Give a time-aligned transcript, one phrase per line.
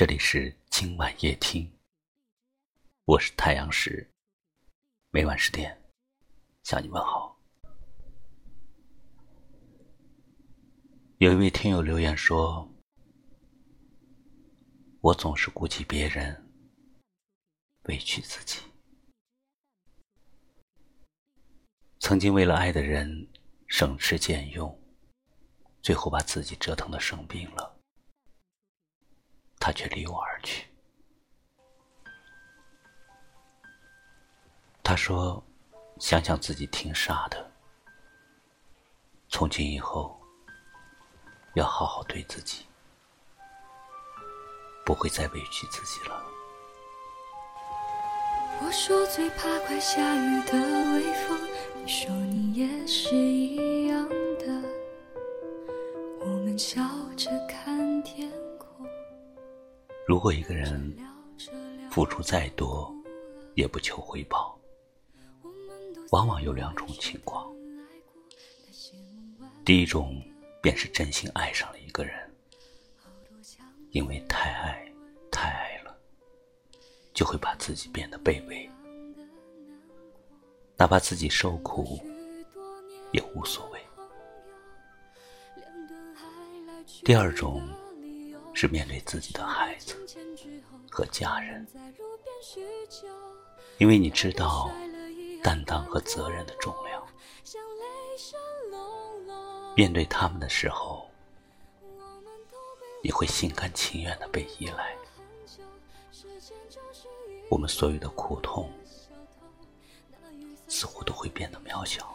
[0.00, 1.70] 这里是今晚夜听，
[3.04, 4.10] 我是太阳石，
[5.10, 5.78] 每晚十点
[6.62, 7.38] 向你问好。
[11.18, 12.66] 有一位听友留言说
[15.02, 16.50] ：“我总是顾及别人，
[17.82, 18.62] 委屈自己。
[21.98, 23.28] 曾经为了爱的人
[23.66, 24.82] 省吃俭用，
[25.82, 27.69] 最后把自己折腾的生病了。”
[29.70, 30.66] 他却离我而去。
[34.82, 35.40] 他说
[36.00, 37.52] ：“想想自己挺傻的，
[39.28, 40.20] 从今以后
[41.54, 42.66] 要好好对自己，
[44.84, 46.20] 不会再委屈自己了。”
[48.60, 50.52] 我说最怕快下雨的
[50.94, 51.38] 微风，
[51.76, 54.46] 你说你也是一样的。
[56.22, 56.82] 我们笑
[57.16, 57.79] 着看。
[60.10, 60.92] 如果一个人
[61.88, 62.92] 付出再多，
[63.54, 64.58] 也不求回报，
[66.10, 67.48] 往往有两种情况。
[69.64, 70.20] 第一种
[70.60, 72.28] 便是真心爱上了一个人，
[73.92, 74.92] 因为太爱
[75.30, 75.96] 太爱了，
[77.14, 78.68] 就会把自己变得卑微，
[80.76, 82.00] 哪怕自己受苦
[83.12, 83.80] 也无所谓。
[87.04, 87.62] 第二种。
[88.60, 89.96] 是面对自己的孩子
[90.90, 91.66] 和家人，
[93.78, 94.70] 因为你知道
[95.42, 97.02] 担当和责任的重量。
[99.74, 101.08] 面对他们的时候，
[103.02, 104.94] 你会心甘情愿的被依赖。
[107.48, 108.70] 我们所有的苦痛，
[110.68, 112.14] 似乎都会变得渺小。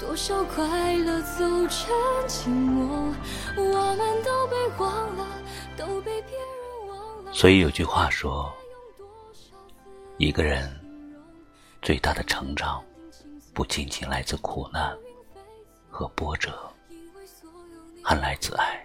[0.00, 1.94] 多少快乐走成
[2.26, 3.14] 寂寞，
[3.54, 5.26] 我们都被忘了，
[5.76, 7.32] 都被别人忘了。
[7.34, 8.50] 所以有句话说，
[10.16, 10.74] 一个人
[11.82, 12.82] 最大的成长，
[13.52, 14.96] 不仅仅来自苦难
[15.90, 16.72] 和波折，
[18.02, 18.82] 还来自爱，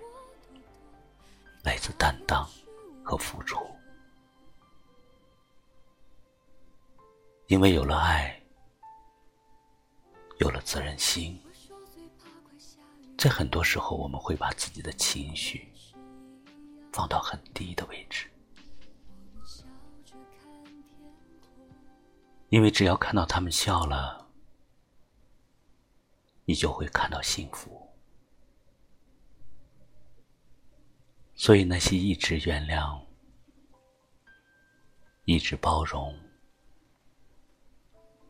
[1.63, 2.45] 来自担当
[3.05, 3.57] 和付出。
[7.47, 8.37] 因为有了爱。
[10.39, 11.39] 有了责任心，
[13.17, 15.71] 在很多时候，我们会把自己的情绪
[16.91, 18.29] 放到很低的位置，
[22.49, 24.27] 因为只要看到他们笑了，
[26.43, 27.81] 你就会看到幸福。
[31.37, 33.01] 所以，那些一直原谅、
[35.25, 36.17] 一直包容、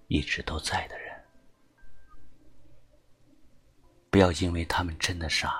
[0.08, 1.05] 一直都在的人。
[4.16, 5.53] 不要因为他们真的傻，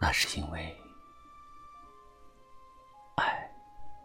[0.00, 0.76] 那是因为
[3.18, 3.48] 爱。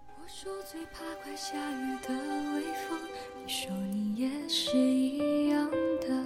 [0.09, 2.09] 我说最怕快下雨的
[2.53, 2.99] 微风，
[3.43, 5.67] 你说你也是一样
[5.99, 6.23] 的。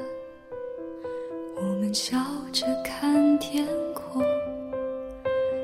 [1.55, 2.17] 我们笑
[2.51, 4.21] 着看天空，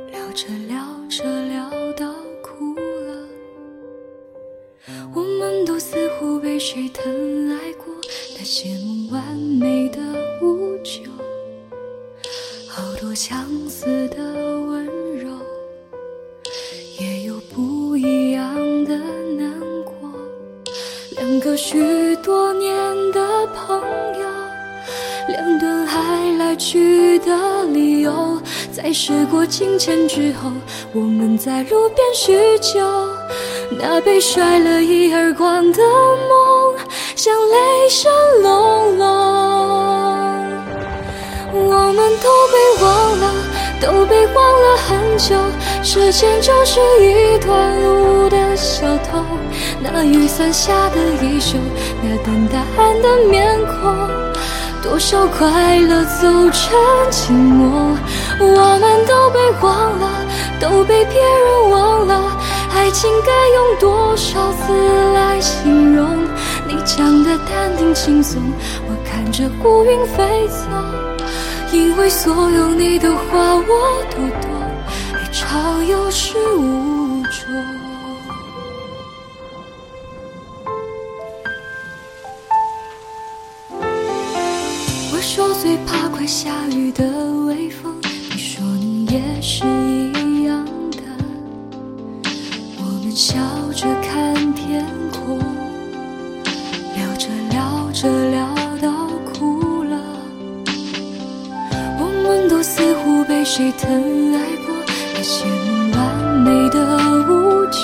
[0.08, 0.79] 聊着聊
[1.09, 3.28] 着聊到哭了。
[5.13, 7.81] 我们都似乎被谁疼爱过。
[8.41, 10.00] 那些梦完美的
[10.41, 11.03] 无救，
[12.68, 14.84] 好多相似的温
[15.19, 15.29] 柔，
[17.00, 18.97] 也有不一样的
[19.38, 19.53] 难
[19.84, 19.94] 过。
[21.18, 22.75] 两个许多年
[23.12, 24.28] 的朋友，
[25.28, 28.41] 两段爱来去的理由，
[28.72, 30.52] 在时过境迁之后，
[30.94, 32.79] 我们在路边叙旧，
[33.78, 35.84] 那被甩了一耳光的
[36.28, 36.71] 梦。
[37.16, 38.11] 像雷声
[38.41, 39.07] 隆隆，
[41.53, 43.23] 我们都被忘了，
[43.81, 45.35] 都被忘了很久。
[45.83, 49.23] 时间就是一段路的小偷，
[49.81, 51.57] 那雨伞下的衣袖，
[52.01, 54.09] 那等答案的面孔，
[54.81, 56.79] 多少快乐走成
[57.11, 57.96] 寂寞。
[58.40, 60.07] 我们都被忘了，
[60.59, 62.22] 都被别人忘了，
[62.73, 64.73] 爱情该用多少字
[65.14, 66.23] 来形容？
[66.68, 68.41] 你讲的淡定轻松，
[68.88, 70.68] 我看着孤云飞走，
[71.72, 74.50] 因为所有你的话我都懂，
[75.14, 77.32] 爱潮有始无终。
[85.14, 87.03] 我说最怕快下雨的
[87.46, 87.96] 微风，
[88.32, 90.12] 你说你也是一，
[93.16, 93.37] 笑
[93.75, 95.40] 着看天空。
[96.96, 98.47] 聊着聊着聊
[98.81, 99.97] 到哭了，
[101.99, 103.11] 我们都似乎。
[103.25, 104.75] 被谁疼爱过，
[105.13, 105.46] 那些
[105.93, 106.79] 完美的
[107.29, 107.79] 无救，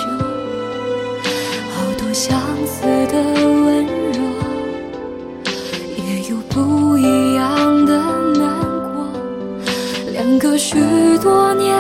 [1.74, 3.14] 好多相似的
[3.64, 4.20] 温柔，
[5.96, 7.98] 也有不一样的
[8.34, 8.60] 难
[8.94, 9.08] 过。
[10.12, 10.76] 两个许
[11.24, 11.74] 多年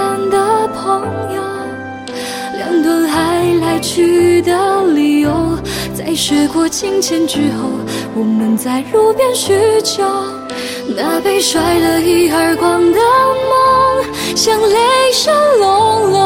[3.79, 5.57] 去的理由，
[5.93, 7.69] 在时过境迁之后，
[8.15, 10.03] 我们在路边叙旧。
[10.95, 16.17] 那被甩了一耳光的梦，像雷声隆隆。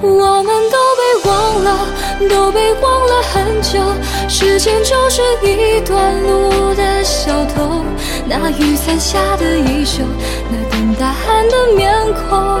[0.00, 1.86] 我们都被忘了，
[2.28, 3.80] 都被忘了很久。
[4.28, 7.82] 时间就是一段路的小偷。
[8.26, 10.02] 那雨伞下的衣袖，
[10.50, 11.92] 那等答案的面
[12.28, 12.60] 孔，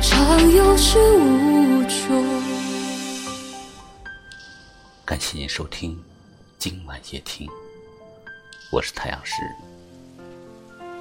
[0.00, 1.82] 常有失无
[5.04, 6.00] 感谢您收听，
[6.58, 7.48] 今晚夜听，
[8.70, 9.34] 我是太阳石。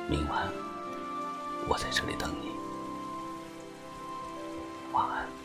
[0.09, 0.51] 明晚
[1.67, 2.49] 我在这里等你。
[4.93, 5.36] 晚安。